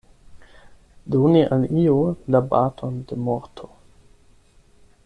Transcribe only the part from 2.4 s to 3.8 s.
baton de morto.